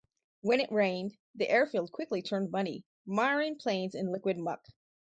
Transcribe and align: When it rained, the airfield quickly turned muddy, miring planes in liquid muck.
When 0.41 0.61
it 0.61 0.71
rained, 0.71 1.15
the 1.35 1.47
airfield 1.47 1.91
quickly 1.91 2.23
turned 2.23 2.49
muddy, 2.49 2.85
miring 3.05 3.55
planes 3.57 3.93
in 3.93 4.11
liquid 4.11 4.39
muck. 4.39 4.65